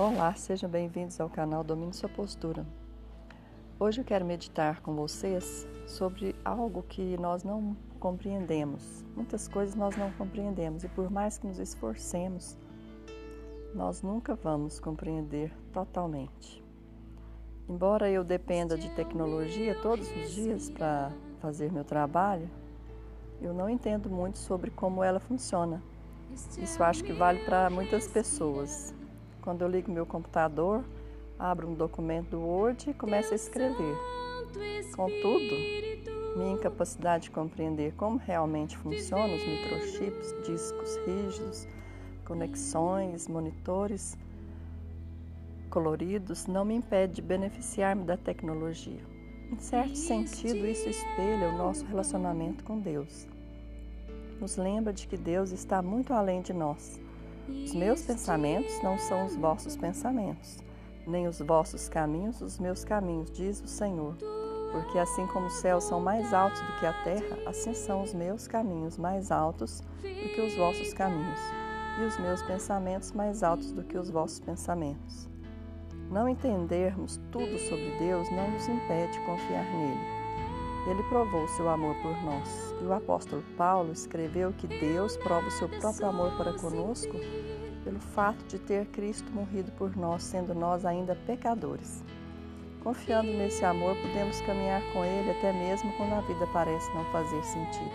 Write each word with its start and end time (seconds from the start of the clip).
Olá, 0.00 0.32
sejam 0.32 0.70
bem-vindos 0.70 1.20
ao 1.20 1.28
canal 1.28 1.62
Domine 1.62 1.92
Sua 1.92 2.08
Postura. 2.08 2.66
Hoje 3.78 4.00
eu 4.00 4.04
quero 4.06 4.24
meditar 4.24 4.80
com 4.80 4.94
vocês 4.94 5.68
sobre 5.86 6.34
algo 6.42 6.82
que 6.82 7.18
nós 7.18 7.44
não 7.44 7.76
compreendemos. 7.98 9.04
Muitas 9.14 9.46
coisas 9.46 9.74
nós 9.74 9.94
não 9.98 10.10
compreendemos 10.12 10.84
e 10.84 10.88
por 10.88 11.10
mais 11.10 11.36
que 11.36 11.46
nos 11.46 11.58
esforcemos, 11.58 12.56
nós 13.74 14.00
nunca 14.00 14.34
vamos 14.34 14.80
compreender 14.80 15.52
totalmente. 15.70 16.64
Embora 17.68 18.10
eu 18.10 18.24
dependa 18.24 18.78
de 18.78 18.88
tecnologia 18.92 19.78
todos 19.82 20.10
os 20.16 20.30
dias 20.30 20.70
para 20.70 21.12
fazer 21.42 21.70
meu 21.70 21.84
trabalho, 21.84 22.48
eu 23.38 23.52
não 23.52 23.68
entendo 23.68 24.08
muito 24.08 24.38
sobre 24.38 24.70
como 24.70 25.04
ela 25.04 25.20
funciona. 25.20 25.82
Isso 26.58 26.82
acho 26.82 27.04
que 27.04 27.12
vale 27.12 27.40
para 27.40 27.68
muitas 27.68 28.08
pessoas. 28.08 28.98
Quando 29.42 29.62
eu 29.62 29.68
ligo 29.68 29.90
meu 29.90 30.04
computador, 30.04 30.84
abro 31.38 31.66
um 31.66 31.74
documento 31.74 32.30
do 32.30 32.40
Word 32.40 32.90
e 32.90 32.94
começo 32.94 33.32
a 33.32 33.36
escrever. 33.36 33.96
Contudo, 34.94 35.54
minha 36.36 36.52
incapacidade 36.52 37.24
de 37.24 37.30
compreender 37.30 37.94
como 37.94 38.18
realmente 38.18 38.76
funcionam 38.76 39.34
os 39.34 39.46
microchips, 39.46 40.34
discos 40.44 40.96
rígidos, 41.06 41.68
conexões, 42.26 43.28
monitores 43.28 44.16
coloridos 45.70 46.46
não 46.46 46.64
me 46.64 46.74
impede 46.74 47.14
de 47.14 47.22
beneficiar-me 47.22 48.04
da 48.04 48.16
tecnologia. 48.16 49.00
Em 49.50 49.58
certo 49.58 49.96
sentido, 49.96 50.66
isso 50.66 50.88
espelha 50.88 51.48
o 51.48 51.56
nosso 51.56 51.86
relacionamento 51.86 52.62
com 52.64 52.78
Deus. 52.78 53.26
Nos 54.38 54.56
lembra 54.56 54.92
de 54.92 55.06
que 55.06 55.16
Deus 55.16 55.50
está 55.50 55.80
muito 55.80 56.12
além 56.12 56.42
de 56.42 56.52
nós 56.52 57.00
os 57.64 57.74
meus 57.74 58.02
pensamentos 58.02 58.80
não 58.82 58.96
são 58.96 59.26
os 59.26 59.36
vossos 59.36 59.76
pensamentos, 59.76 60.58
nem 61.06 61.26
os 61.26 61.40
vossos 61.40 61.88
caminhos 61.88 62.40
os 62.40 62.58
meus 62.58 62.84
caminhos, 62.84 63.30
diz 63.30 63.60
o 63.60 63.66
Senhor. 63.66 64.16
Porque 64.72 64.98
assim 64.98 65.26
como 65.26 65.46
os 65.46 65.54
céus 65.54 65.84
são 65.84 66.00
mais 66.00 66.32
altos 66.32 66.60
do 66.60 66.78
que 66.78 66.86
a 66.86 66.92
terra, 67.02 67.38
assim 67.46 67.74
são 67.74 68.02
os 68.02 68.14
meus 68.14 68.46
caminhos 68.46 68.96
mais 68.96 69.30
altos 69.32 69.80
do 70.00 70.34
que 70.34 70.40
os 70.40 70.56
vossos 70.56 70.94
caminhos, 70.94 71.40
e 72.00 72.04
os 72.04 72.18
meus 72.18 72.42
pensamentos 72.42 73.12
mais 73.12 73.42
altos 73.42 73.72
do 73.72 73.82
que 73.82 73.98
os 73.98 74.10
vossos 74.10 74.38
pensamentos. 74.38 75.28
Não 76.10 76.28
entendermos 76.28 77.20
tudo 77.30 77.58
sobre 77.58 77.98
Deus 77.98 78.30
não 78.30 78.50
nos 78.50 78.68
impede 78.68 79.12
de 79.12 79.20
confiar 79.26 79.64
nele. 79.64 80.19
Ele 80.90 81.04
provou 81.04 81.46
seu 81.46 81.68
amor 81.68 81.94
por 82.02 82.20
nós. 82.24 82.74
E 82.82 82.84
o 82.84 82.92
apóstolo 82.92 83.44
Paulo 83.56 83.92
escreveu 83.92 84.52
que 84.52 84.66
Deus 84.66 85.16
prova 85.16 85.46
o 85.46 85.50
seu 85.52 85.68
próprio 85.68 86.08
amor 86.08 86.36
para 86.36 86.52
conosco 86.54 87.14
pelo 87.84 88.00
fato 88.00 88.44
de 88.46 88.58
ter 88.58 88.86
Cristo 88.86 89.30
morrido 89.30 89.70
por 89.72 89.96
nós, 89.96 90.24
sendo 90.24 90.52
nós 90.52 90.84
ainda 90.84 91.14
pecadores. 91.14 92.02
Confiando 92.82 93.30
nesse 93.30 93.64
amor, 93.64 93.94
podemos 93.96 94.40
caminhar 94.40 94.82
com 94.92 95.04
Ele 95.04 95.30
até 95.30 95.52
mesmo 95.52 95.92
quando 95.96 96.12
a 96.12 96.22
vida 96.22 96.46
parece 96.52 96.92
não 96.92 97.04
fazer 97.12 97.40
sentido. 97.44 97.90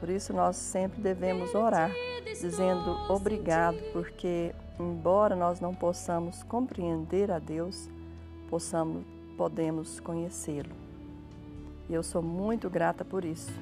Por 0.00 0.08
isso, 0.08 0.32
nós 0.32 0.56
sempre 0.56 1.02
devemos 1.02 1.54
orar, 1.54 1.90
dizendo 2.24 2.96
obrigado, 3.10 3.78
porque, 3.92 4.54
embora 4.80 5.36
nós 5.36 5.60
não 5.60 5.74
possamos 5.74 6.42
compreender 6.44 7.30
a 7.30 7.38
Deus, 7.38 7.90
possamos, 8.48 9.04
podemos 9.36 10.00
conhecê-lo. 10.00 10.83
E 11.88 11.94
eu 11.94 12.02
sou 12.02 12.22
muito 12.22 12.70
grata 12.70 13.04
por 13.04 13.24
isso. 13.24 13.52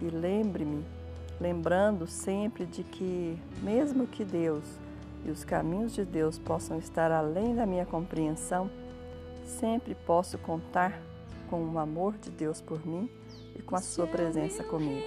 E 0.00 0.06
lembre-me 0.06 0.84
lembrando 1.40 2.06
sempre 2.06 2.66
de 2.66 2.84
que, 2.84 3.36
mesmo 3.62 4.06
que 4.06 4.24
Deus 4.24 4.64
e 5.24 5.30
os 5.30 5.42
caminhos 5.42 5.94
de 5.94 6.04
Deus 6.04 6.38
possam 6.38 6.78
estar 6.78 7.10
além 7.10 7.54
da 7.54 7.64
minha 7.64 7.86
compreensão, 7.86 8.70
sempre 9.44 9.94
posso 9.94 10.36
contar 10.38 11.00
com 11.48 11.64
o 11.64 11.78
amor 11.78 12.16
de 12.18 12.30
Deus 12.30 12.60
por 12.60 12.86
mim 12.86 13.10
e 13.56 13.62
com 13.62 13.74
a 13.74 13.80
Sua 13.80 14.06
presença 14.06 14.62
comigo. 14.62 15.06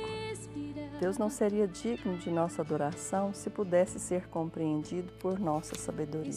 Deus 0.99 1.17
não 1.17 1.29
seria 1.29 1.67
digno 1.67 2.17
de 2.17 2.29
nossa 2.29 2.61
adoração 2.61 3.33
se 3.33 3.49
pudesse 3.49 3.99
ser 3.99 4.27
compreendido 4.27 5.11
por 5.19 5.39
nossa 5.39 5.75
sabedoria. 5.75 6.31